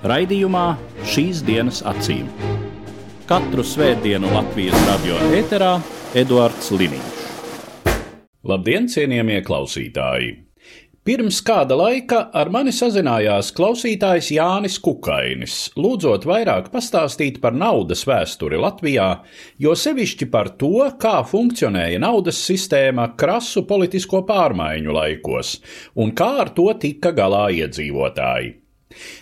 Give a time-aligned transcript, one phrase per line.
[0.00, 2.24] Raidījumā šīs dienas acīm.
[3.28, 5.74] Katru svētdienu Latvijas radio eterā
[6.16, 7.18] Eduards Liniņš.
[8.48, 10.30] Labdien, cienījamie klausītāji!
[11.04, 18.56] Pirms kāda laika ar mani sazinājās klausītājs Jānis Kukainis, lūdzot vairāk pastāstīt par naudas vēsturi
[18.60, 19.10] Latvijā,
[19.60, 25.54] jo sevišķi par to, kā funkcionēja naudas sistēma krasu politisko pārmaiņu laikos
[26.00, 28.59] un kā ar to tika galā iedzīvotāji.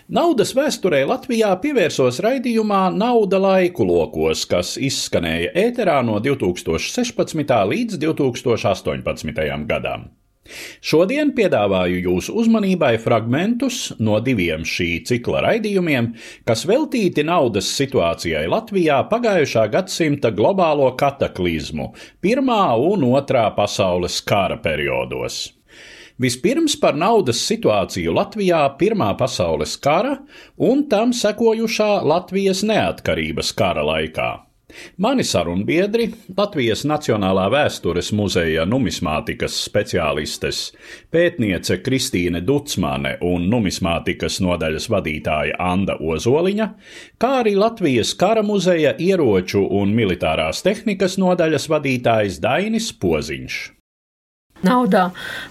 [0.09, 7.53] Naudas vēsturē Latvijā pievērsos raidījumā Nauda laiku lokos, kas izskanēja ēterā no 2016.
[7.73, 9.67] līdz 2018.
[9.69, 10.09] gadam.
[10.81, 16.15] Šodien piedāvāju jūsu uzmanībai fragmentus no diviem šī cikla raidījumiem,
[16.49, 21.93] kas veltīti naudas situācijai Latvijā pagājušā gadsimta globālo kataklizmu,
[22.25, 25.58] Pirmā un Otrā pasaules kara periodos.
[26.19, 30.17] Vispirms par naudas situāciju Latvijā Pirmā pasaules kara
[30.59, 34.31] un tam sekojušā Latvijas neatkarības kara laikā.
[35.01, 40.59] Mani sarunbiedri, Latvijas Nacionālā vēstures muzeja numismātikas speciālistes,
[41.15, 46.69] pētniece Kristīne Dutsmane un numismātikas nodaļas vadītāja Anda Ozoliņa,
[47.17, 53.78] kā arī Latvijas kara muzeja ieroču un militārās tehnikas nodaļas vadītājs Dainis Poziņš.
[54.67, 55.09] Naudā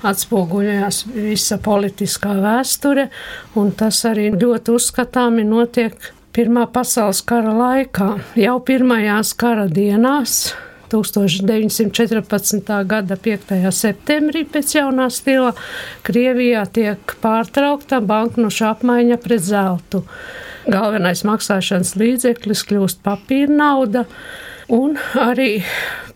[0.08, 3.08] atspoguļojās visa politiskā vēsture,
[3.55, 5.95] un tas arī ļoti uzskatāmi notiek
[6.38, 8.11] Pirmā pasaules kara laikā.
[8.38, 10.52] Jau pirmajās kara dienās
[10.94, 12.69] 1914.
[12.85, 13.56] gada 5.
[13.73, 15.56] septembrī pēc jaunā stila
[16.06, 20.03] Krievijā tiek pārtraukta banknošu apmaiņa pret zeltu.
[20.69, 24.06] Galvenais maksāšanas līdzeklis kļūst papīra nauda,
[24.73, 25.51] un arī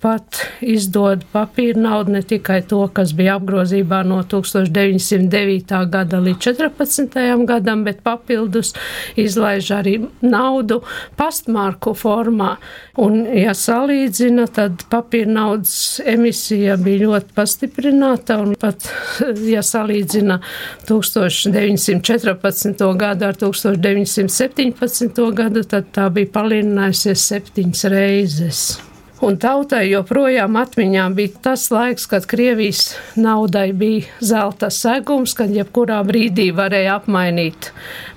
[0.01, 5.73] pat izdod papīra naudu, ne tikai to, kas bija apgrozībā no 1909.
[5.93, 7.45] gada līdz 14.
[7.49, 8.73] gadam, bet papildus
[9.21, 9.93] izlaiž arī
[10.25, 10.79] naudu
[11.19, 12.55] pastmarku formā.
[13.01, 18.89] Un, ja salīdzina, tad papīra naudas emisija bija ļoti pastiprināta, un pat,
[19.45, 20.39] ja salīdzina
[20.89, 22.83] 1914.
[23.05, 25.21] gadu ar 1917.
[25.37, 28.40] gadu, tad tā bija palielinājusies septiņas reizes.
[29.21, 35.99] Un tautai joprojām atmiņā bija tas laiks, kad Krievijas naudai bija zelta segums, kad jebkurā
[36.07, 37.69] brīdī varēja apmainīt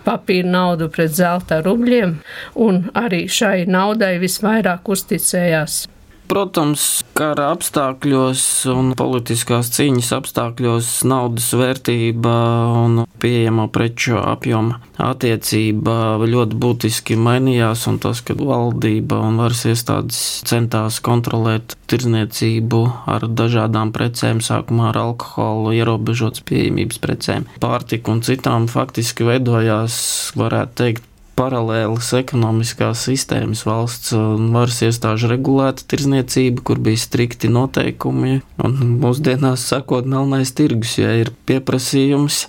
[0.07, 2.17] papīra naudu pret zelta rubļiem,
[2.57, 5.83] un arī šai naudai visvairāk uzticējās
[6.25, 8.43] Protams, kara apstākļos
[8.73, 12.33] un politiskās cīņas apstākļos naudas vērtība
[12.81, 20.21] un pieejamā preču apjoma attiecība ļoti būtiski mainījās, un tas, ka valdība un varas iestādes
[20.49, 22.83] centās kontrolēt tirzniecību
[23.15, 29.97] ar dažādām precēm, sākumā ar alkoholu, ierobežotas pieejamības precēm, pārtiku un citām, faktiski veidojās,
[30.41, 38.41] varētu teikt, paralēlas ekonomiskās sistēmas valsts un varas iestāžu regulēta tirzniecība, kur bija strikti noteikumi.
[38.65, 42.45] Un mūsdienās sakot, melnais tirgus, ja ir pieprasījums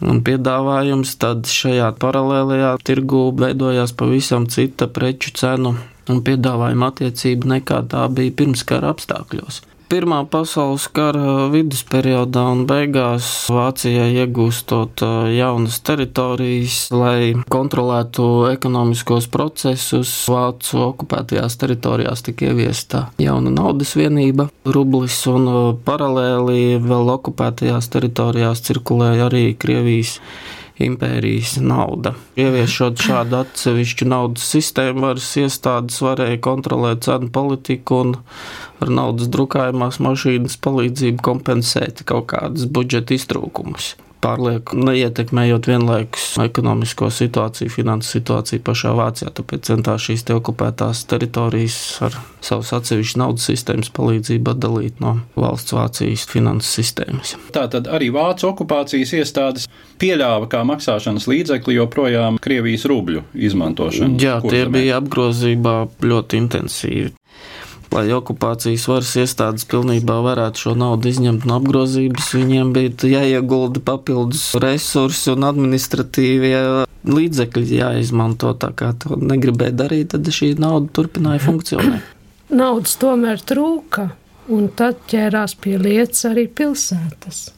[0.00, 5.76] un piedāvājums, tad šajā paralēlajā tirgu veidojās pavisam cita preču cenu
[6.10, 9.62] un piedāvājuma attiecība nekā tā bija pirms kara apstākļos.
[9.90, 15.02] Pirmā pasaules kara vidusperiodā un beigās Vācijai iegūstot
[15.34, 25.18] jaunas teritorijas, lai kontrolētu ekonomiskos procesus, Vācu okupētajās teritorijās tika ieviesta jauna naudas vienība, rublis,
[25.26, 25.50] un
[25.82, 30.20] paralēli vēl okupētajās teritorijās cirkulēja arī Krievijas
[30.80, 32.14] impērijas nauda.
[32.40, 38.18] Ieviešot šādu atsevišķu naudas sistēmu, varas iestādes varēja kontrolēt cenu politiku un
[38.80, 47.72] ar naudas drukājumās mašīnas palīdzību kompensēt kaut kādus budžeta iztrūkumus pārlieku neietekmējot vienlaikus ekonomisko situāciju,
[47.72, 49.32] finanses situāciju pašā Vācijā.
[49.36, 55.74] Tāpēc centās šīs te okupētās teritorijas ar savas atsevišķas naudas sistēmas palīdzību atdalīt no valsts
[55.76, 57.34] Vācijas finanses sistēmas.
[57.56, 59.68] Tātad arī Vācu okupācijas iestādes
[60.00, 64.20] pieļāva kā maksāšanas līdzekli joprojām Krievijas rubļu izmantošanu.
[64.20, 67.14] Jā, tie bija apgrozībā ļoti intensīvi
[67.94, 74.46] lai okupācijas varas iestādes pilnībā varētu šo naudu izņemt no apgrozības, viņiem bija jāiegulda papildus
[74.62, 76.62] resursi un administratīvie
[77.10, 82.16] līdzekļi jāizmanto tā, kā to negribēja darīt, tad šī nauda turpināja funkcionēt.
[82.60, 84.10] Naudas tomēr trūka,
[84.50, 87.48] un tad ķērās pie lietas arī pilsētas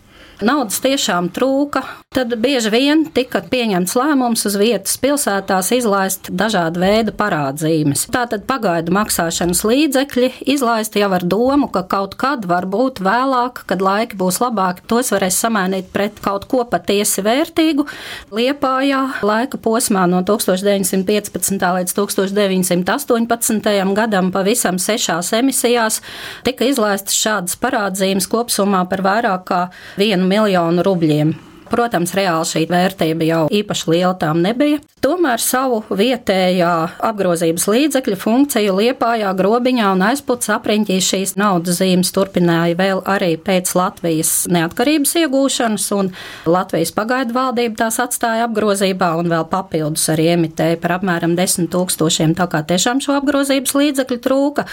[0.43, 7.15] naudas tiešām trūka, tad bieži vien tika pieņemts lēmums uz vietas pilsētās izlaist dažādu veidu
[7.17, 8.05] parādzīmes.
[8.13, 14.19] Tātad pagaidu maksāšanas līdzekļi izlaisti jau ar domu, ka kaut kad, varbūt vēlāk, kad laiki
[14.21, 17.87] būs labāki, tos varēs samainīt pret kaut ko patiesi vērtīgu.
[18.35, 21.57] Liepājā laika posmā no 1915.
[21.79, 23.95] līdz 1918.
[23.97, 26.03] gadam pavisam sešās emisijās
[26.45, 29.63] tika izlaistas šādas parādzīmes kopsumā par vairāk kā
[30.01, 31.52] vienu miljonu rubļiem.
[31.73, 34.83] Protams, reāli šī vērtība jau īpaši liela tām nebija.
[35.03, 36.73] Tomēr savu vietējā
[37.09, 43.73] apgrozības līdzekļu funkciju Liepājā, Grobiņā un aizputs apriņķī šīs naudas zīmes turpināja vēl arī pēc
[43.79, 46.13] Latvijas neatkarības iegūšanas, un
[46.45, 52.37] Latvijas pagaidu valdība tās atstāja apgrozībā un vēl papildus arī emitēja par apmēram 10 tūkstošiem,
[52.37, 54.67] tā kā tiešām šo apgrozības līdzekļu trūka.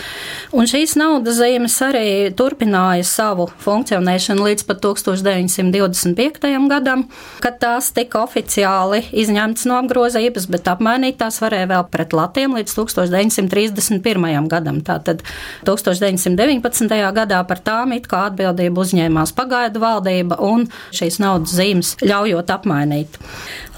[0.51, 2.06] Un šīs naudas zīmes arī
[2.36, 6.54] turpināja savu funkcionēšanu līdz pat 1925.
[6.69, 7.06] gadam gadam,
[7.44, 12.75] kad tās tika oficiāli izņemtas no apgrozības, bet apmainīt tās varēja vēl pret latiem līdz
[12.77, 14.50] 1931.
[14.50, 14.81] gadam.
[14.86, 15.24] Tātad
[15.68, 16.97] 1919.
[17.15, 23.19] gadā par tām it kā atbildību uzņēmās pagaidu valdība un šīs naudas zīmes ļaujot apmainīt.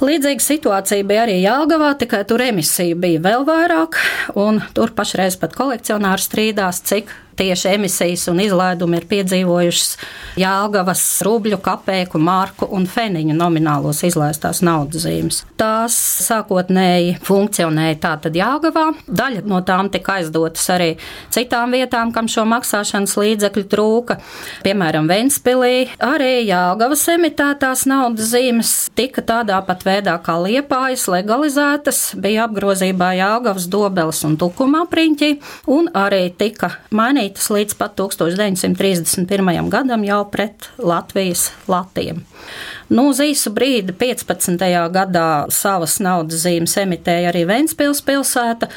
[0.01, 3.99] Līdzīga situācija bija arī Jālgavā, tikai tur emisija bija vēl vairāk,
[4.39, 9.95] un tur pašreiz pat kolekcionāri strīdās, cik tieši emisijas un izlaidumi ir piedzīvojušas
[10.39, 15.41] Jālgavas rubļu, kapēku, marku un feniņu nominālos izlaistās naudas zīmes.
[15.59, 15.95] Tās
[16.27, 20.89] sākotnēji funkcionēja tātad Jālgavā, daļa no tām tika aizdotas arī
[21.33, 24.19] citām vietām, kam šo maksāšanas līdzekļu trūka.
[24.65, 32.47] Piemēram, Ventspilī arī Jālgavas emitētās naudas zīmes tika tādā pat veidā kā liepājas legalizētas, bija
[32.47, 35.31] apgrozībā Jālgavas dobeles un tukuma apriņķi,
[35.71, 39.69] un arī tika mainīta mainītas līdz pat 1931.
[39.69, 42.23] gadam jau pret Latvijas latiem.
[42.89, 44.57] Nu, uz īsu brīdi, 15.
[44.91, 48.69] gadā, savas naudas zīmes emitēja arī Ventspils pilsēta.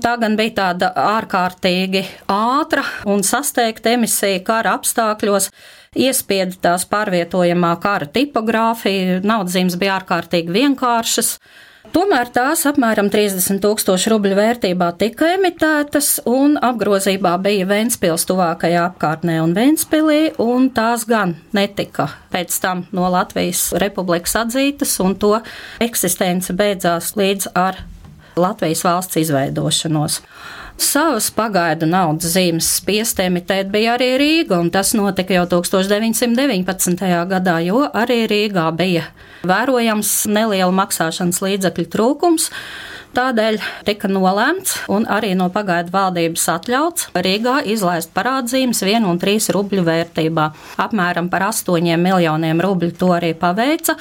[0.00, 5.50] Tā gan bija tāda ārkārtīgi ātra un sasteigta emisija kara apstākļos
[5.94, 11.38] iespieda tās pārvietojamā kara tipogrāfija, naudas zīmes bija ārkārtīgi vienkāršas.
[11.80, 19.38] Tomēr tās apmēram 30 tūkstoši rubļu vērtībā tika emitētas, un apgrozībā bija Vēnspils tuvākajā apkārtnē
[19.40, 25.32] un Vēnspilī, un tās gan netika pēc tam no Latvijas republikas atzītas, un to
[25.80, 27.80] eksistence beidzās līdz ar
[28.36, 30.20] Latvijas valsts izveidošanos.
[30.80, 37.10] Savas pagaidu naudas zīmes spiest emitēt bija arī Rīga, un tas notika jau 1919.
[37.32, 39.08] gadā, jo arī Rīgā bija
[39.46, 42.50] vērojams neliela maksāšanas līdzekļu trūkums.
[43.10, 43.56] Tādēļ
[43.88, 49.82] tika nolēmts un arī no pagaidu valdības atļauts Rīgā izlaist parādzīmes 1 un 3 rubļu
[49.88, 50.46] vērtībā.
[50.86, 53.98] Apmēram par 8 miljoniem rubļu to arī paveica,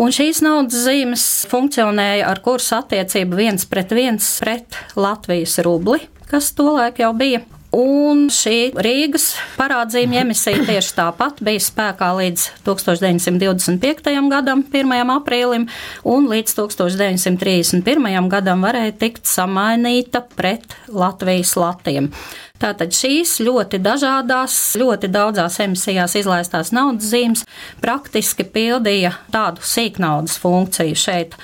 [0.00, 6.00] un šīs naudas zīmes funkcionēja ar kursu attiecību viens pret viens pret Latvijas rubli
[6.30, 7.44] kas tolaik jau bija.
[7.74, 14.14] Un šī Rīgas parādzīme emisija tieši tāpat bija spēkā līdz 1925.
[14.30, 14.94] gadam, 1.
[15.16, 15.66] aprīlim,
[16.06, 18.30] un līdz 1931.
[18.30, 22.12] gadam varēja tikt samainīta pret Latvijas latiem.
[22.56, 27.44] Tātad šīs ļoti dažādās, ļoti daudzās emisijās izlaistās naudas zīmes
[27.82, 31.36] praktiski pildīja tādu sīknaudas funkciju šeit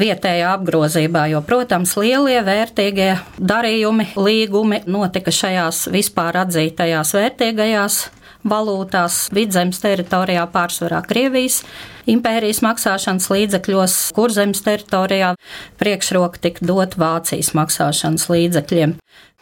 [0.00, 8.02] vietējā apgrozībā, jo, protams, lielie vērtīgie darījumi, līgumi notika šajās vispār atzītajās vērtīgajās
[8.46, 11.62] valūtās vidzemes teritorijā, pārsvarā Krievijas
[12.10, 15.34] impērijas maksāšanas līdzekļos, kurzemes teritorijā
[15.80, 18.96] priekšroka tika dot Vācijas maksāšanas līdzekļiem.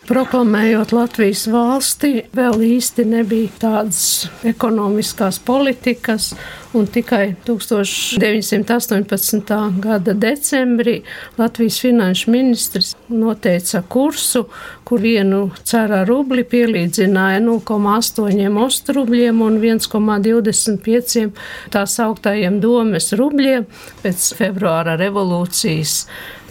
[0.04, 6.34] Proklamējot Latvijas valsti, vēl īsti nebija tādas ekonomiskās politikas,
[6.75, 9.81] un tikai 1918.
[9.81, 11.02] gada decembrī
[11.38, 14.45] Latvijas finanšu ministrs noteica kursu,
[14.85, 21.31] kur vienu cera rubli pielīdzināja 0,8 ostrubļiem un 1,25
[21.75, 23.62] tā sauktajiem domes rubļiem
[24.02, 25.95] pēc februāra revolūcijas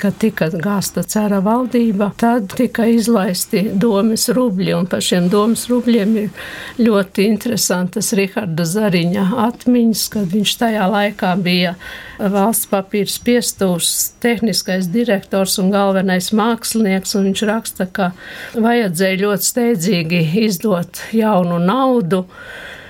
[0.03, 6.18] kad tika gāsta cara valdība, tad tika izlaisti domas rubļi, un par šiem domas rubļiem
[6.20, 11.74] ir ļoti interesantas Riharda Zariņa atmiņas, kad viņš tajā laikā bija
[12.17, 13.93] valsts papīra spiestūrs,
[14.24, 18.12] tehniskais direktors un galvenais mākslinieks, un viņš raksta, ka
[18.53, 22.24] vajadzēja ļoti steidzīgi izdot jaunu naudu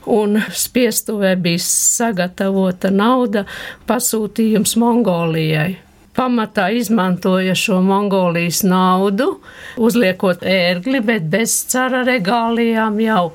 [0.05, 3.45] un spiestuvē bija sagatavota nauda
[3.87, 5.82] pasūtījums Mongolijai.
[6.15, 9.39] Pamatā izmantoja šo Mongolijas naudu,
[9.77, 13.31] uzliekot ērgli, bet bez cara regālijām jau.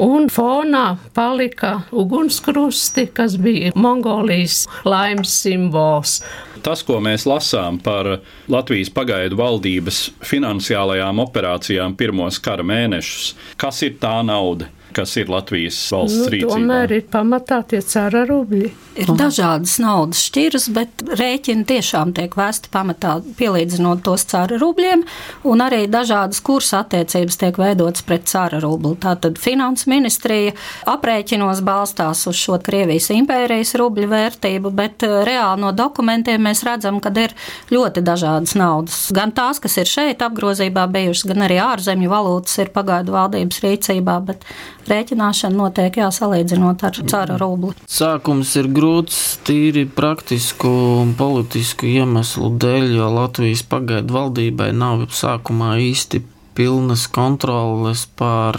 [0.00, 0.84] Un fonā
[1.14, 6.20] palika ugunskrusti, kas bija Mongolijas laimes simbols.
[6.62, 8.18] Tas, ko mēs lasām par
[8.52, 14.68] Latvijas pagaidu valdības finansiālajām operācijām pirmos kara mēnešus, kas ir tā nauda?
[14.96, 16.54] Kas ir Latvijas valsts nu, rīcībā.
[16.54, 18.70] Tomēr ir pamatā tie cara rubļi.
[19.00, 25.04] Ir dažādas naudas šķiras, bet rēķini tiešām tiek vēsti pamatā pielīdzinot tos cara rubļiem,
[25.48, 28.96] un arī dažādas kursa attiecības tiek veidotas pret cara rubli.
[29.00, 30.56] Tātad finanses ministrija
[30.90, 36.98] aprēķinos balstās uz šo Krievijas impērijas rubļu vērtību, bet eh, reāli no dokumentiem mēs redzam,
[37.00, 37.36] ka ir
[37.70, 38.98] ļoti dažādas naudas.
[39.14, 44.18] Gan tās, kas ir šeit apgrozībā bijušas, gan arī ārzemju valūtas ir pagaidu valdības rīcībā,
[44.26, 44.44] bet
[44.88, 47.74] rēķināšana notiek jāsalīdzinot ar cara rubli.
[47.90, 50.70] Sākums ir grūts tīri praktisku
[51.00, 56.22] un politisku iemeslu dēļ, jo Latvijas pagaidu valdībai nav sākumā īsti
[56.58, 58.58] pilnas kontroles pār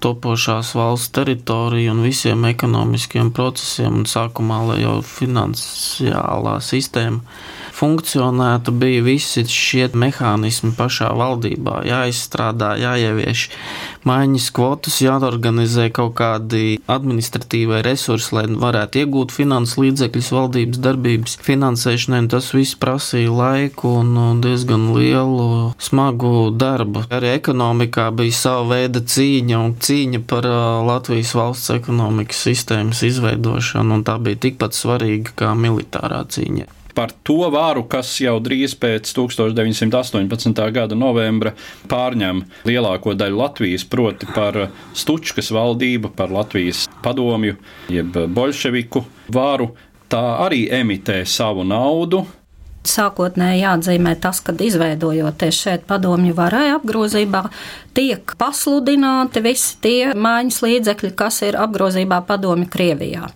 [0.00, 7.20] topošās valsts teritoriju un visiem ekonomiskiem procesiem, un sākumā jau finansiālā sistēma
[7.74, 13.46] funkcionētu, bija visi šie mehānismi pašā valdībā jāizstrādā, jāievieš
[14.08, 22.22] maiņas kvotas, jāorganizē kaut kādi administratīvai resursi, lai varētu iegūt finanses līdzekļus valdības darbības finansēšanai.
[22.30, 27.06] Tas viss prasīja laiku un diezgan lielu smagu darbu.
[27.12, 30.48] Arī ekonomikā bija sava veida cīņa un cīņa par
[30.86, 37.50] Latvijas valsts ekonomikas sistēmas izveidošanu, un tā bija tikpat svarīga kā militārā cīņa par to
[37.52, 40.64] varu, kas jau drīz pēc 1918.
[40.74, 41.54] gada novembra
[41.90, 47.56] pārņem lielāko daļu Latvijas, proti par Stučkas valdību, par Latvijas padomju,
[47.92, 49.72] jeb bolševiku varu.
[50.10, 52.24] Tā arī emitē savu naudu,
[52.80, 57.42] Sākotnēji jāatzīmē tas, ka izveidojoties šeit padomju varai apgrozībā,
[57.96, 63.28] tiek pasludināti visi tie maiņas līdzekļi, kas ir apgrozībā padomju Krievijā.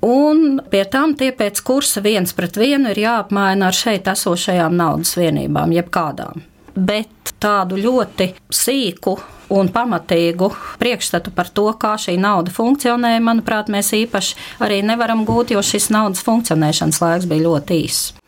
[0.00, 5.12] Un pie tam tie pēc kursa viens pret vienu ir jāapmaina ar šeit esošajām naudas
[5.20, 6.40] vienībām, jebkādām.
[6.74, 9.18] Bet tādu ļoti sīku
[9.52, 10.48] un pamatīgu
[10.80, 15.90] priekšstatu par to, kā šī nauda funkcionē, manuprāt, mēs īpaši arī nevaram gūt, jo šis
[15.92, 18.19] naudas funkcionēšanas laiks bija ļoti īss.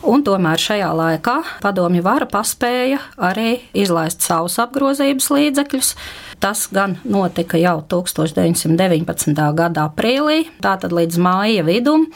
[0.00, 5.94] Un tomēr šajā laikā padomju vara paspēja arī izlaist savus apgrozības līdzekļus.
[6.40, 9.34] Tas gan notika jau 1919.
[9.58, 12.06] gada aprīlī, tātad līdz māja vidum.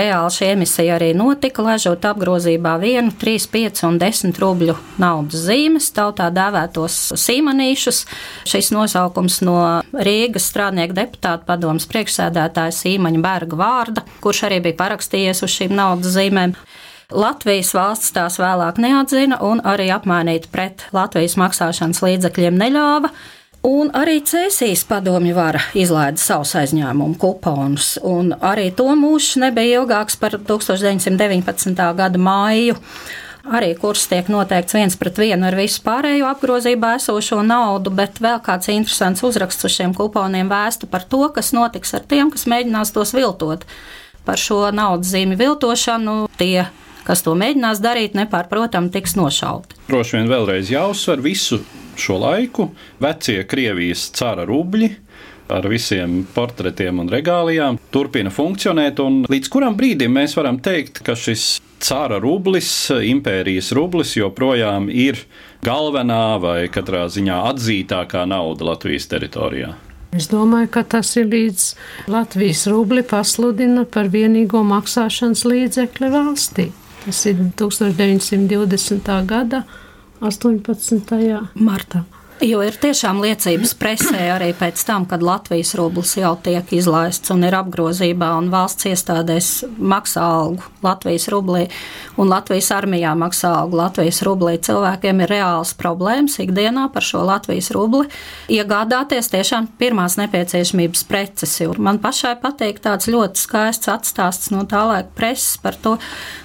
[0.00, 5.90] Reāli šī emisija arī notika, laižot apgrozībā vienu, trīs, pieci un desmit rubļu naudas zīmes,
[5.92, 8.00] tautā dēvētos sīmanīšus.
[8.48, 9.58] Šis nosaukums no
[9.92, 16.16] Rīgas strādnieku deputāta padomas priekšsēdētāja Sīmaņa Berga vārda, kurš arī bija parakstījies uz šīm naudas
[16.16, 16.56] zīmēm.
[17.12, 23.10] Latvijas valsts tās vēlāk neatzina un arī apmainīt pret Latvijas maksāšanas līdzekļiem neļāva.
[23.64, 30.18] Un arī Cēsīs padomju vara izlaida savus aizņēmumu kuponus, un arī to mūžs nebija ilgāks
[30.20, 31.72] par 1919.
[31.96, 32.76] gada māju.
[33.44, 38.40] Arī kurs tiek noteikts viens pret vienu ar visu pārējo apgrozībā esošo naudu, bet vēl
[38.44, 42.92] kāds interesants uzraksts uz šiem kuponiem vēsta par to, kas notiks ar tiem, kas mēģinās
[42.96, 43.64] tos viltot.
[44.24, 46.64] Par šo naudas zīmi viltošanu tie
[47.06, 49.78] kas to mēģinās darīt, nepārprotami tiks nošauti.
[49.88, 51.60] Droši vien vēlreiz jāuzsver visu
[52.00, 52.70] šo laiku
[53.02, 54.90] vecie Krievijas cara rubļi
[55.54, 59.00] ar visiem portretiem un regālijām, turpina funkcionēt.
[59.30, 65.20] Līdz kuram brīdim mēs varam teikt, ka šis cara rublis, impērijas rublis, joprojām ir
[65.64, 69.74] galvenā vai katrā ziņā atzītākā nauda Latvijas teritorijā?
[70.14, 71.66] Es domāju, ka tas ir līdz
[72.14, 76.70] Latvijas rubli pasludina par vienīgo maksāšanas līdzekli valstī.
[77.04, 79.26] Tas ir 1920.
[79.28, 79.64] gada
[80.20, 81.40] 18.
[81.54, 82.04] martā.
[82.42, 87.44] Jo ir tiešām liecības presē arī pēc tam, kad Latvijas rublis jau tiek izlaists un
[87.46, 91.68] ir apgrozībā, un valsts iestādēs maksā algu Latvijas rublī,
[92.18, 94.56] un Latvijas armijā maksā algu Latvijas rublī.
[94.66, 98.10] Cilvēkiem ir reāls problēmas ikdienā par šo Latvijas rubli
[98.50, 101.54] iegādāties tiešām pirmās nepieciešamības preces.
[101.78, 105.94] Man pašai patīk tāds ļoti skaists atstāsts no tā laika preses par to,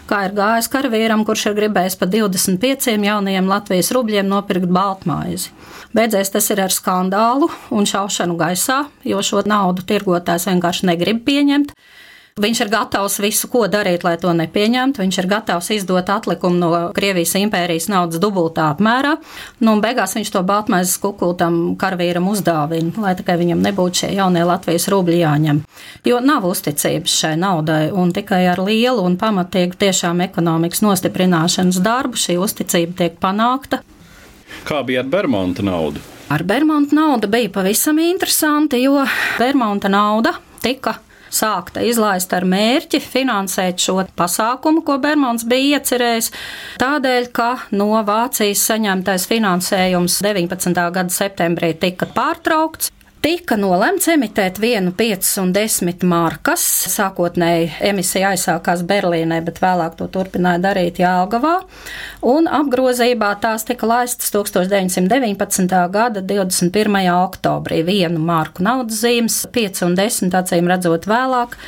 [0.09, 5.49] kā ir gājis karavīram, kurš ir gribējis pa 25 jaunajiem Latvijas rubļiem nopirkt baltmaizi.
[5.95, 11.73] Beidzēs tas ir ar skandālu un šaušanu gaisā, jo šo naudu tirgotājs vienkārši negrib pieņemt.
[12.39, 15.01] Viņš ir gatavs visu, ko darīt, lai to nepieņemtu.
[15.01, 19.17] Viņš ir gatavs izdot atlikumu no Krievijas impērijas naudas dubultā apmērā.
[19.59, 24.45] Nu, un beigās viņš to Baltmaizes kukultam karavīram uzdāvina, lai tikai viņam nebūtu šie jaunie
[24.47, 25.61] Latvijas rubļi jāņem.
[26.07, 32.23] Jo nav uzticības šai naudai, un tikai ar lielu un pamatīgu tiešām ekonomikas nostiprināšanas darbu
[32.23, 33.83] šī uzticība tiek panākta.
[34.67, 36.01] Kā bija ar Bermuda naudu?
[36.29, 39.03] Ar Bermuda naudu bija pavisam interesanti, jo
[39.39, 40.99] Bermuda nauda tika
[41.33, 46.31] sākta izlaist ar mērķi finansēt šo pasākumu, ko Bermons bija iecerējis,
[46.81, 50.73] tādēļ, ka no Vācijas saņemtais finansējums 19.
[50.95, 52.93] gada septembrī tika pārtraukts.
[53.19, 56.61] Tika nolemts emitēt vienu, piecas un desmit markas.
[56.87, 61.57] Sākotnēji emisija aizsākās Berlīnē, bet vēlāk to turpināja darīt Jālgavā.
[62.23, 65.75] Un apgrozībā tās tika laistas 1919.
[65.91, 66.99] gada 21.
[67.17, 67.81] oktobrī.
[67.91, 71.59] Vienu marku naudas zīmes, 5 un 10 acīm redzot vēlāk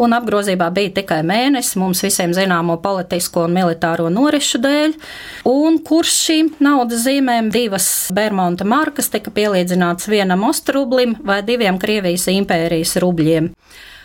[0.00, 4.94] un apgrozībā bija tikai mēnesis mums visiem zināmo politisko un militāro norišu dēļ,
[5.48, 10.46] un kurš šīm naudas zīmēm divas Bermonta markas tika pielīdzināts vienam
[10.92, 13.52] ostrublim vai diviem Krievijas impērijas rubļiem.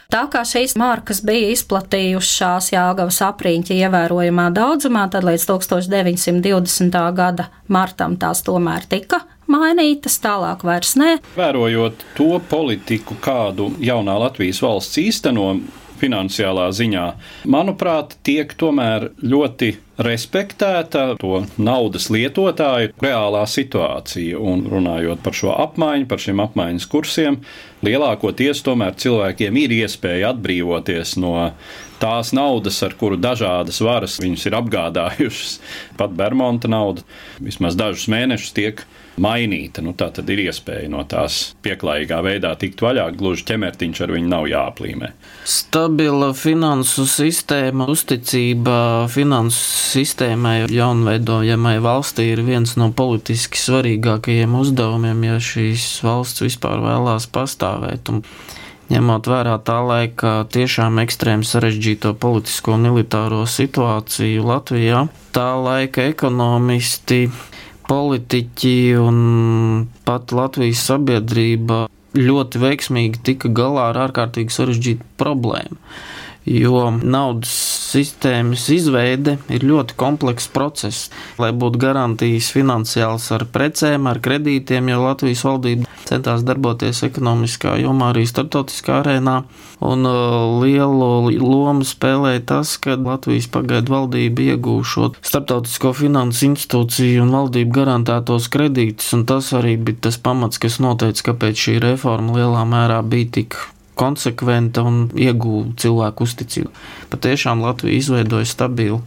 [0.08, 6.96] Tā kā šīs markas bija izplatījušās Jāgavas apriņķa ievērojamā daudzumā, tad līdz 1920.
[7.14, 11.18] gada martam tās tomēr tika mainītas, tālāk vairs nē.
[11.36, 15.58] Vērojot to politiku, kādu jaunā Latvijas valsts īsteno,
[16.02, 17.06] finansiālā ziņā,
[17.50, 24.38] manuprāt, tiek tomēr ļoti respektēta to naudas lietotāju reālā situācija.
[24.38, 27.40] Un runājot par šo apmaiņu, par šiem apmaiņas kursiem,
[27.86, 31.34] lielākoties tomēr cilvēkiem ir iespēja atbrīvoties no
[32.02, 35.58] tās naudas, ar kuru dažādas varas viņus ir apgādājušas.
[35.98, 37.06] Pat Bermuda nauda
[37.42, 38.86] vismaz dažus mēnešus tiek
[39.22, 39.82] mainīta.
[39.86, 43.08] Nu, tā tad ir iespēja no tās pieklājīgā veidā tikt vaļā.
[43.18, 45.12] Gluži ķemertiņš ar viņu nav jāaplīmē.
[45.48, 55.42] Stabila finansu sistēma, uzticība finansu sistēmai, jaunveidojamai valstī ir viens no politiski svarīgākajiem uzdevumiem, ja
[55.42, 58.14] šīs valsts vispār vēlās pastāvēt.
[58.14, 58.24] Un
[58.92, 67.26] ņemot vērā tā laika tiešām ekstrēmi sarežģīto politisko un militāro situāciju Latvijā, tā laika ekonomisti
[67.88, 69.18] politiķi un
[70.08, 71.86] pat Latvijas sabiedrība
[72.18, 75.80] ļoti veiksmīgi tika galā ar ārkārtīgi sarežģītu problēmu
[76.48, 77.52] jo naudas
[77.92, 81.10] sistēmas izveide ir ļoti komplekss process.
[81.42, 88.14] Lai būtu garantijas finansiāls ar precēm, ar kredītiem, jo Latvijas valdība centās darboties ekonomiskā jomā,
[88.14, 89.42] arī starptautiskā arēnā.
[89.84, 97.34] Un uh, lielu lomu spēlēja tas, ka Latvijas pagaidu valdība iegūšot starptautisko finansu institūciju un
[97.36, 103.04] valdību garantētos kredītus, tas arī bija tas pamats, kas noteica, kāpēc šī reforma lielā mērā
[103.06, 103.60] bija tik
[103.98, 106.72] konsekventa un iegūta cilvēku uzticību.
[107.12, 109.02] Patiešām Latvija izveidoja stabilu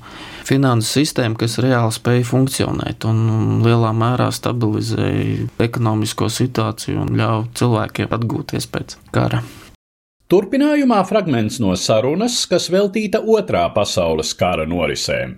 [0.49, 8.15] finansu sistēmu, kas reāli spēja funkcionēt un lielā mērā stabilizēja ekonomisko situāciju un ļāva cilvēkiem
[8.19, 9.45] atgūties pēc kara.
[10.31, 15.33] Turpinājumā fragments no sarunas, kas veltīta otrā pasaules kara norisēm.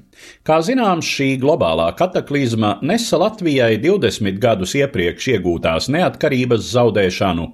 [0.46, 7.48] Kā zināms, šī globālā kataklizma nesa Latvijai 20 gadus iepriekš iegūtās neatkarības zaudēšanu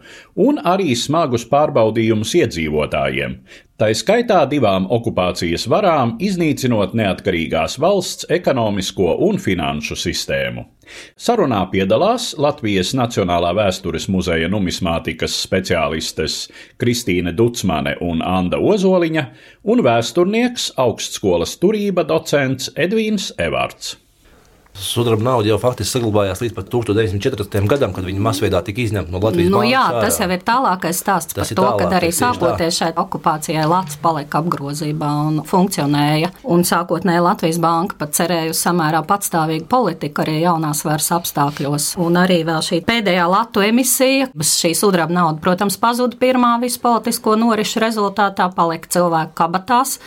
[0.48, 3.36] un arī smagus pārbaudījumus iedzīvotājiem,
[3.78, 10.66] tā skaitā divām okupācijas varām, iznīcinot neatkarīgās valsts ekonomisko un finanšu sistēmu.
[11.20, 16.38] Sarunā piedalās Latvijas Nacionālā vēstures muzeja numismātikas speciālistes
[16.80, 19.24] Kristīne Ducmane un Anda Ozoliņa
[19.68, 23.96] un vēsturnieks augstskolas turība docents Edvīns Evarts.
[24.78, 27.64] Sudraba nauda jau faktiski saglabājās līdz 1914.
[27.66, 29.62] gadam, kad viņa masveidā tika izņemta no Latvijas nu.
[29.66, 30.04] Jā, ārā.
[30.06, 33.98] tas jau ir tālākais stāsts Tas par to, tālākais, ka arī sākoties šai okupācijai Latvijas
[34.04, 36.30] palika apgrozībā un funkcionēja.
[36.54, 41.90] Un sākotnēji Latvijas banka pat cerēja uz samērā patstāvīgu politiku arī jaunās varas apstākļos.
[42.04, 47.34] Un arī vēl šī pēdējā latu emisija, šī sudraba nauda, protams, pazuda pirmā visu politisko
[47.40, 49.98] norišu rezultātā, palika cilvēku kabatās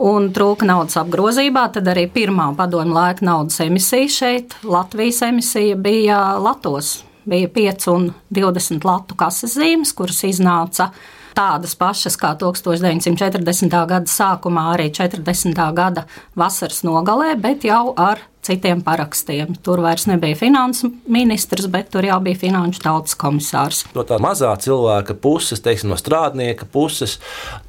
[0.00, 6.20] un trūka naudas apgrozībā, tad arī pirmā padomu laika naudas emisija šeit, Latvijas emisija bija
[6.42, 7.02] Latos.
[7.24, 10.90] Bija 5 un 20 latu kases zīmes, kuras iznāca
[11.34, 13.78] tādas pašas kā 1940.
[13.88, 15.56] gada sākumā, arī 40.
[15.74, 16.04] gada
[16.36, 19.54] vasaras nogalē, bet jau ar citiem parakstiem.
[19.64, 23.84] Tur vairs nebija finanses ministrs, bet tur jau bija finanšu tautas komisārs.
[23.96, 27.18] No tā mazā cilvēka puses, teiksim, no strādnieka puses,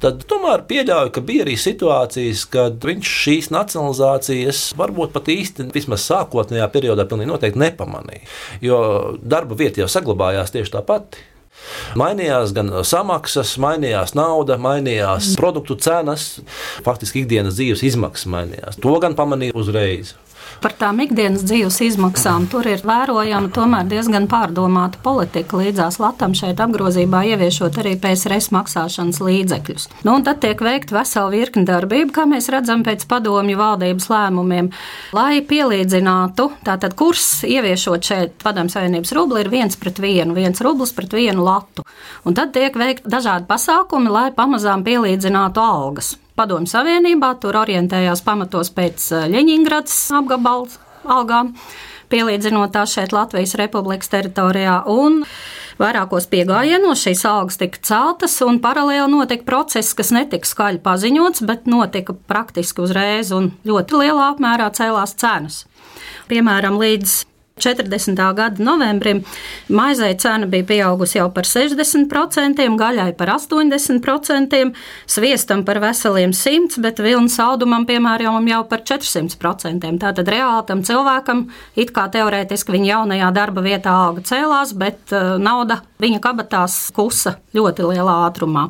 [0.02, 6.04] tad tomēr pieļauju, ka bija arī situācijas, kad viņš šīs nacionalizācijas varbūt pat īsti, vismaz
[6.10, 8.26] sākotnējā periodā, pilnīgi noteikti nepamanīja.
[8.64, 8.82] Jo
[9.22, 11.18] darba vieta jau saglabājās tieši tāpat.
[11.96, 16.36] Mainījās gan samaksas, mainījās nauda, mainījās produktu cenas,
[16.84, 18.80] faktiski ikdienas dzīves izmaksas mainījās.
[18.84, 20.14] To gan pamanīja uzreiz.
[20.62, 26.62] Par tām ikdienas dzīves izmaksām tur ir vērojama tomēr diezgan pārdomāta politika līdzās Latvijam šeit
[26.64, 29.88] apgrozībā ieviešot arī PSRS maksāšanas līdzekļus.
[30.06, 34.72] Nu, un tad tiek veikta vesela virkni darbību, kā mēs redzam pēc padomju valdības lēmumiem,
[35.16, 40.94] lai pielīdzinātu, tātad kurs ieviešot šeit padomju savienības rubli ir viens pret vienu, viens rublis
[40.96, 41.86] pret vienu latu.
[42.26, 46.16] Un tad tiek veikti dažādi pasākumi, lai pamazām pielīdzinātu algas.
[46.36, 50.66] Padomju Savienībā, tur orientējās pamatos pēc Ļeņingradas apgabala
[51.08, 51.54] algām,
[52.12, 54.82] pielīdzinot tās šeit Latvijas Republikas teritorijā.
[54.92, 55.22] Un
[55.80, 61.68] Vairākos piegājienos šīs algas tika celtas, un paralēli notika process, kas netika skaļi paziņots, bet
[61.68, 65.64] notika praktiski uzreiz un ļoti lielā apmērā cēlās cenas.
[66.30, 67.18] Piemēram, līdz
[67.60, 68.34] 40.
[68.34, 69.24] gada novembrim
[69.68, 74.60] maizei cena bija pieaugusi jau par 60%, gaļai par 80%,
[75.08, 79.88] sviestam par veseliem 100%, bet vilnas audumam, piemēram, jau par 400%.
[80.04, 81.46] Tātad reāli tam cilvēkam,
[81.80, 87.38] it kā teorētiski viņa jaunajā darba vietā alga cēlās, bet uh, nauda viņa kabatās kusa
[87.56, 88.68] ļoti lielā ātrumā.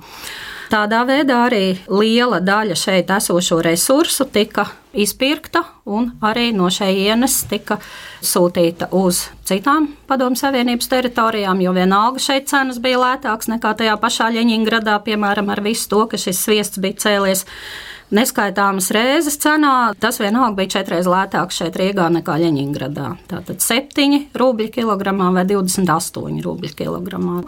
[0.66, 4.64] Tādā veidā arī liela daļa šeit esošo resursu tika
[4.96, 7.76] izpirkta un arī no šejienes tika
[8.24, 14.32] sūtīta uz citām Padomu Savienības teritorijām, jo vienalga šeit cenas bija lētākas nekā tajā pašā
[14.34, 17.46] Ļeņingradā, piemēram, ar visu to, ka šis sviests bija cēlies
[18.14, 19.92] neskaitāmas reizes cenā.
[20.00, 23.08] Tas vienalga bija četreiz lētāks šeit Rīgā nekā Ļeņingradā.
[23.30, 27.40] Tātad 7 rubļi kilogramā vai 28 rubļi kilogramā.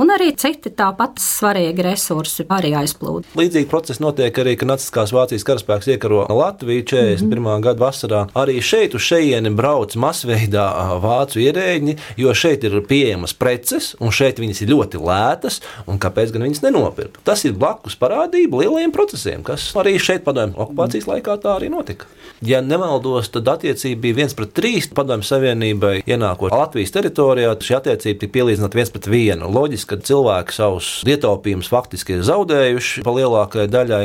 [0.00, 3.30] Un arī citi tāpat svarīgi resursi arī aizplūda.
[3.38, 7.40] Līdzīgi procesi notiek arī, kad Naciskās Vācijas karaspēks iekaro Latviju 41.
[7.40, 7.60] Mm -hmm.
[7.66, 8.26] gada vasarā.
[8.34, 10.66] Arī šeit uz šejieni brauc masveidā
[11.02, 16.32] vācu ierēģi, jo šeit ir pieejamas preces, un šeit viņas ir ļoti lētas, un kāpēc
[16.32, 17.20] gan viņas nenopirkt?
[17.24, 22.08] Tas ir blakus parādība lielajiem procesiem, kas arī šeit padomju okupācijas laikā tā arī notika.
[22.46, 27.52] Ja nemaldos, tad attiecība bija viens pret trīs padomju savienībai ienākot Latvijas teritorijā.
[27.60, 29.50] Šī attiecība tika pielīdzināta viens pret vienu.
[29.52, 34.02] Loģiski, ka cilvēki savus ietaupījumus faktiski ir zaudējuši pa lielākajai daļai.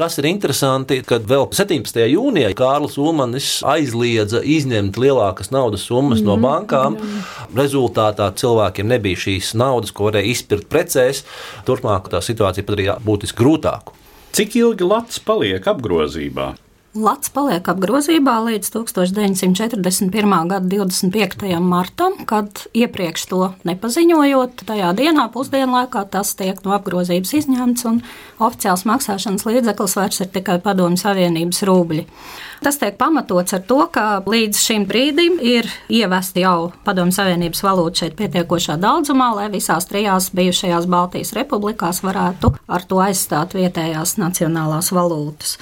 [0.00, 2.02] Kas ir interesanti, kad vēl 17.
[2.12, 6.44] jūnijā Kārlis Ulmanis aizliedza izņemt lielākas naudas summas mm, no mhm.
[6.44, 6.98] bankām.
[7.56, 11.24] Rezultātā cilvēkiem nebija šīs naudas, ko varēja izpirkt precēs.
[11.68, 13.96] Turpmāk tā situācija padarīja būtiski grūtāku.
[14.36, 16.52] Cik ilgi Latvijas paliek apgrozībā?
[16.96, 20.30] Lats paliek apgrozībā līdz 1941.
[20.48, 21.42] gada 25.
[21.60, 27.98] martam, kad iepriekš to nepaziņojot, tajā dienā pusdienlaikā tas tiek no apgrozības izņemts un
[28.40, 32.06] oficiāls maksāšanas līdzeklis vairs ir tikai Padomju Savienības rubļi.
[32.64, 38.06] Tas tiek pamatots ar to, ka līdz šim brīdim ir ievesti jau Padomju Savienības valūta
[38.06, 44.88] šeit pietiekošā daudzumā, lai visās trijās bijušajās Baltijas republikās varētu ar to aizstāt vietējās nacionālās
[44.96, 45.58] valūtas.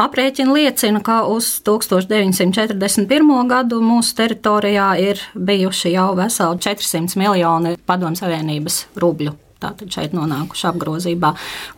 [0.00, 3.34] Aprēķini liecina, ka uz 1941.
[3.50, 10.66] gadu mūsu teritorijā ir bijuši jau veseli 400 miljoni Padomu Savienības rubļu tātad šeit nonākuši
[10.70, 11.34] apgrozībā.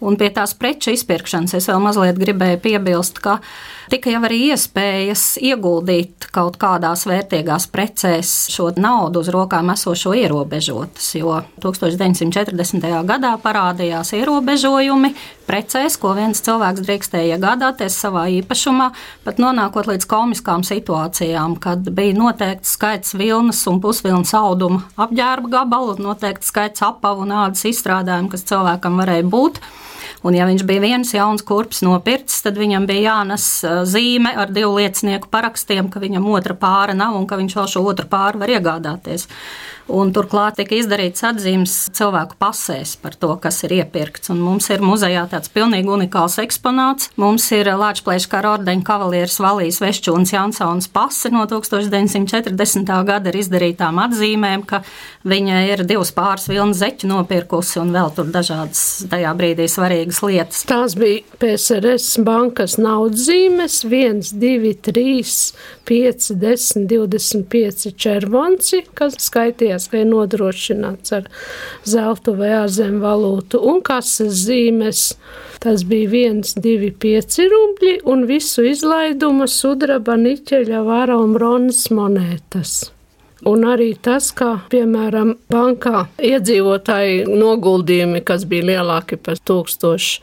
[0.06, 3.38] Un pie tās preču izpirkšanas es vēl mazliet gribēju piebilst, ka
[3.90, 11.10] tika jau arī iespējas ieguldīt kaut kādās vērtīgās precēs šo naudu uz rokām esošo ierobežotas,
[11.18, 12.86] jo 1940.
[13.08, 15.14] gadā parādījās ierobežojumi
[15.52, 18.88] precēs, ko viens cilvēks drīkstēja iegādāties savā īpašumā,
[19.26, 25.98] pat nonākot līdz komiskām situācijām, kad bija noteikts skaits vilnas un pusvilnas auduma apģērba gabalu,
[26.00, 29.60] noteikts skaits apavu un ādas izstrādājumu, kas cilvēkam varēja būt.
[30.22, 33.46] Un, ja viņš bija viens jauns kurpes nopircis, tad viņam bija jānes
[33.90, 37.82] zīme ar divu liecinieku parakstiem, ka viņam otra pāra nav un ka viņš vēl šo
[37.90, 39.26] otru pāri var iegādāties.
[39.90, 44.30] Un turklāt tika izdarīts atzīmes cilvēku pasēs par to, kas ir iepirkts.
[44.32, 47.10] Un mums ir muzejā tāds pilnīgi unikāls eksponāts.
[47.20, 52.92] Mums ir Latvijas kara ordeņa kavalieris Valijas Vešķūns Jansons pase no 1940.
[53.08, 54.82] gada ar izdarītām atzīmēm, ka
[55.28, 60.62] viņa ir divas pāris vilnas zeķu nopirkusi un vēl tur dažādas tajā brīdī svarīgas lietas.
[60.70, 65.36] Tās bija PSRS bankas naudas zīmes 1, 2, 3,
[65.90, 71.28] 5, 10, 25 červonci, kas skaitīja izskatījās, ka ir nodrošināts ar
[71.84, 75.16] zeltu vai ārzemju valūtu un kases zīmes.
[75.62, 82.90] Tas bija 1, 2, 5 rubļi un visu izlaidumu sudraba, niķeļa, vara un bronzas monētas.
[83.44, 90.22] Un arī tas, ka, piemēram, bankā iedzīvotāji noguldījumi, kas bija lielāki par tūkstošu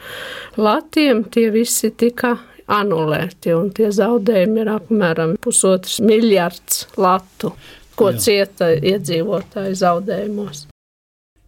[0.55, 2.37] latiem, tie visi tika
[2.69, 7.51] anulēti, un tie zaudējumi ir apmēram pusotrs miljards latu
[7.99, 8.25] ko Jā.
[8.25, 10.67] cieta iedzīvotāji zaudējumos.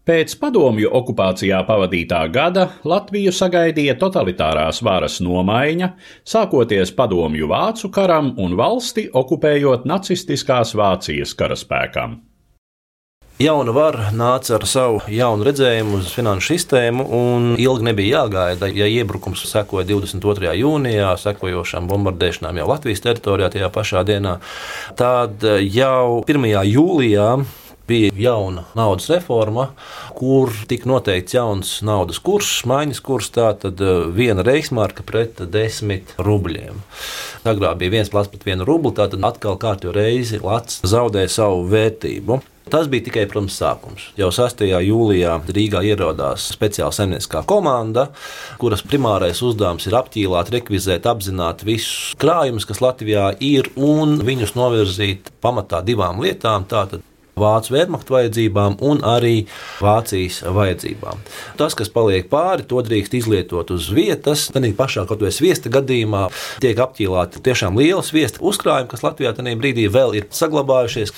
[0.02, 5.92] Pēc padomju okupācijā pavadītā gada Latviju sagaidīja totalitārās varas nomaiņa,
[6.26, 12.18] sākoties padomju vācu karam un valsti okupējot nacistiskās Vācijas karaspēkam.
[13.42, 18.68] Jauna vara nāca ar savu jaunu redzējumu uz finanšu sistēmu, un ilgi nebija jāgaida.
[18.70, 20.52] Ja iebrukums sekoja 22.
[20.60, 24.36] jūnijā, sekojošām bombardēšanām jau Latvijas teritorijā tajā pašā dienā,
[25.00, 26.46] tad jau 1.
[26.70, 27.32] jūlijā
[27.90, 29.72] bija jauna naudas reforma,
[30.16, 36.78] kur tika noteikts jauns naudas kurs, maiņas kurs, tātad eh, viena reismarka pret desmit rubļiem.
[37.50, 42.44] Agrāk bija viens plats pret vienu rubli, tātad atkal kārtīgi reizi Latvijas zaudēja savu vērtību.
[42.72, 44.06] Tas bija tikai, protams, sākums.
[44.16, 44.64] Jau 6.
[44.86, 48.08] jūlijā Rīgā ieradās speciāla zemnieciskā komanda,
[48.62, 55.34] kuras primārais uzdevums ir apķīlāt, rekvizēt, apzināt visus krājumus, kas Latvijā ir, un viņus novirzīt
[55.44, 56.64] pamatā divām lietām.
[56.72, 57.04] Tātad
[57.40, 59.46] Vācu vērmaktu vajadzībām un arī
[59.82, 61.22] Vācijas vajadzībām.
[61.60, 64.50] Tas, kas paliek pāri, to drīkst izlietot uz vietas.
[64.52, 66.28] Tad pašā kaut vai sviesta gadījumā
[66.64, 71.14] tiek apķīlāti tiešām liela sviesta uzkrājumi, kas Latvijā tajā brīdī vēl ir saglabājušies.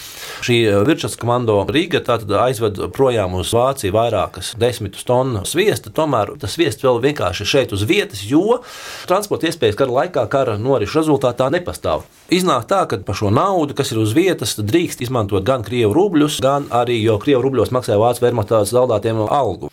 [0.45, 2.03] Šī virsmas komando Rīga
[2.43, 5.91] aizved projām uz Vāciju vairākas desmitus tonu sviesta.
[5.93, 8.61] Tomēr tas sviests vēl vienkārši šeit uz vietas, jo
[9.09, 12.05] transporta iespējas kara laikā, kara norisu rezultātā nepastāv.
[12.33, 16.39] Iznāk tā, ka par šo naudu, kas ir uz vietas, drīkst izmantot gan krievu rubļus,
[16.43, 19.71] gan arī, jo krievu rubļos maksāja vācu vermatā zaudētiem algu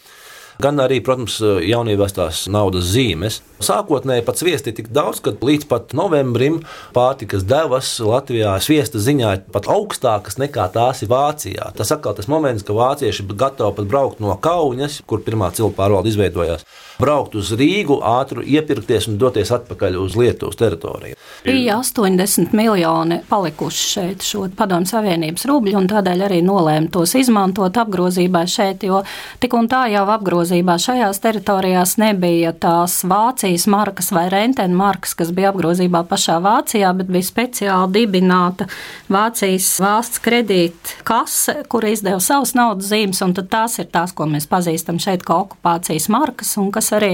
[0.62, 3.40] gan arī, protams, jaunībās tās naudas zīmes.
[3.61, 6.61] Sākotnēji pat sviesti tik daudz, ka līdz pat novembrim
[6.96, 11.73] pārtikas devas Latvijā sviesta ziņā ir pat augstākas nekā tās ir Vācijā.
[11.77, 15.83] Tas atkal tas moments, ka vācieši ir gatavi pat braukt no Kaunas, kur pirmā cilpa
[15.83, 16.64] pārvalde izveidojās
[17.01, 21.16] braukt uz Rīgu, ātri iepirkties un doties atpakaļ uz Lietuvas teritoriju.
[21.44, 27.77] Bija 80 miljoni palikuši šeit, šo Padomu Savienības rubļu, un tādēļ arī nolēma tos izmantot
[27.81, 29.03] apgrozībā šeit, jo
[29.40, 30.05] tik un tā jau
[30.50, 36.90] apgrozībā šajās teritorijās nebija tās Vācijas markas vai rentena markas, kas bija apgrozībā pašā Vācijā,
[36.96, 38.66] bet bija speciāli dibināta
[39.06, 44.48] Vācijas valsts kredīta kase, kur izdeva savus naudas zīmes, un tās ir tās, ko mēs
[44.50, 47.12] pazīstam šeit kā okupācijas markas, un kas arī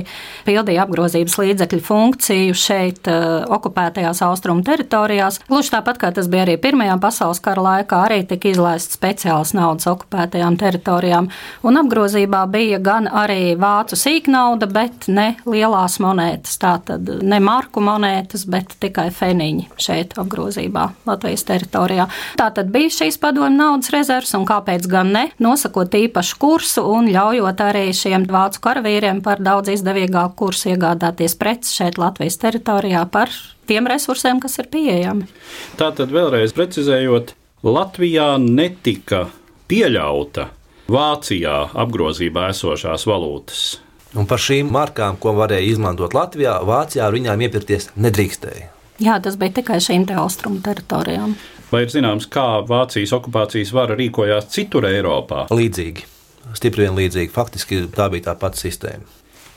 [0.49, 5.43] pildīja apgrozības līdzekļu funkciju šeit, uh, okupētajās austrumu teritorijās.
[5.51, 9.93] Gluži tāpat kā tas bija arī Pirmajā pasaules kara laikā, arī tika izlaists speciāls naudas
[9.93, 11.29] okupētajām teritorijām.
[11.69, 16.57] Un apgrozībā bija gan arī vācu sīknauda, bet ne lielās monētas.
[16.63, 22.09] Tātad ne marku monētas, bet tikai feniņi šeit apgrozībā Latvijas teritorijā.
[22.41, 27.63] Tātad bija šīs padomju naudas rezerves, un kāpēc gan ne, nosakot īpašu kursu un ļaujot
[27.67, 33.33] arī šiem vācu karavīriem par daudz izdevīgāku kursu iegādāties preces šeit Latvijas teritorijā par
[33.67, 35.27] tiem resursiem, kas ir pieejami.
[35.81, 37.35] Tātad vēlreiz precizējot,
[37.67, 39.27] Latvijā netika
[39.67, 40.51] pieļauta
[40.87, 43.63] Vācijā apgrozībā esošās valūtas.
[44.15, 48.69] Un par šīm markām, ko varēja izmantot Latvijā, Vācijā ar viņām iepirkties nedrīkstēja.
[49.03, 51.35] Jā, tas bija tikai šīm te austrumu teritorijām.
[51.73, 55.49] Vai ir zināms, kā Vācijas okupācijas vara rīkojās citur Eiropā?
[55.51, 56.07] Līdzīgi,
[56.55, 57.35] stipri vien līdzīgi.
[57.35, 59.16] Faktiski tā bija tā pati sistēma.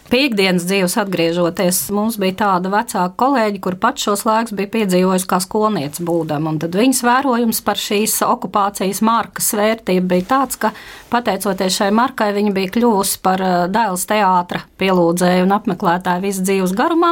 [0.10, 5.38] Piektdienas dzīves atgriežoties, mums bija tāda vecāka kolēģi, kur pats šos laikus bija piedzīvojusi kā
[5.43, 6.56] skolniece būdama.
[6.63, 10.72] Tad viņas vērojums par šīs okupācijas markas vērtību bija tāds, ka
[11.13, 16.74] pateicoties šai markai, viņa bija kļuvusi par eh, Dēls teātra pielūdzēju un apmeklētāju visu dzīves
[16.80, 17.12] garumā,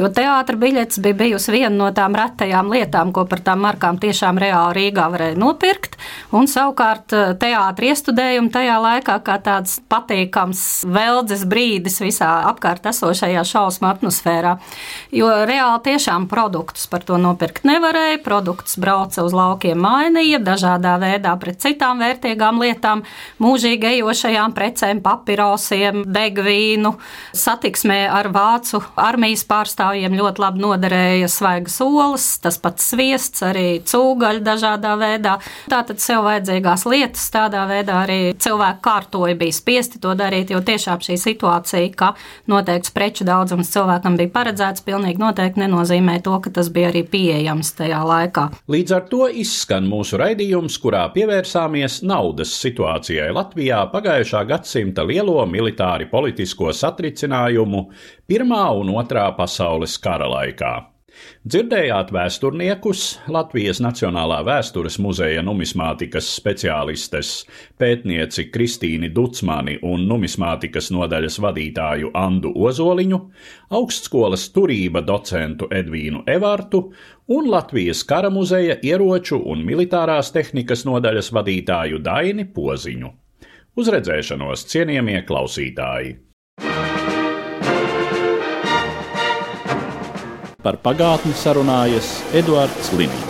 [0.00, 4.40] jo teātra biļets bija bijusi viena no tām retajām lietām, ko par tām markām tiešām
[4.40, 6.00] reāli Rīgā varēja nopirkt.
[6.32, 13.42] Un savukārt eh, teātra iestudējumi tajā laikā kā tāds patīkams veldzes brīdis visā apkārt esošajā
[13.46, 14.56] šausmu atmosfērā.
[15.14, 18.20] Jo reāli tiešām produktus par to nopirkt nevarēja.
[18.24, 23.04] Produkts brauca uz laukiem mainīja dažādā veidā pret citām vērtīgām lietām,
[23.42, 26.94] mūžīgi ejošajām precēm, papirosiem, degvīnu.
[27.36, 34.44] Satiksmē ar vācu armijas pārstāvjiem ļoti labi noderēja svaigas olas, tas pats sviests, arī cūgaļa
[34.46, 35.36] dažādā veidā.
[35.70, 41.02] Tātad sev vajadzīgās lietas tādā veidā arī cilvēki kārtoja, bija spiesti to darīt, jo tiešām
[41.04, 42.12] šī situācija, ka
[42.50, 47.72] noteikts preču daudzums cilvēkam bija paredzēts, pilnīgi noteikti nenozīmē to, ka tas bija arī pieejams
[47.78, 48.46] tajā laikā.
[48.70, 56.10] Līdz ar to izskan mūsu raidījums, kurā pievērsāmies naudas situācijai Latvijā pagājušā gadsimta lielo militāri
[56.10, 57.86] politisko satricinājumu
[58.30, 60.74] Pirmā un Otrā pasaules kara laikā.
[61.40, 63.02] Dzirdējāt vēsturniekus,
[63.32, 67.30] Latvijas Nacionālā vēstures muzeja numismātikas speciālistes,
[67.80, 73.20] pētnieci Kristīni Ducmani un numismātikas nodaļas vadītāju Andu Ozoliņu,
[73.80, 76.84] augstskolas turība docentu Edvīnu Evartu
[77.32, 83.14] un Latvijas kara muzeja ieroču un militārās tehnikas nodaļas vadītāju Daini Poziņu.
[83.80, 86.18] Uz redzēšanos, cienījamie klausītāji!
[90.60, 93.29] Par pagātni sarunājas Eduards Līniju.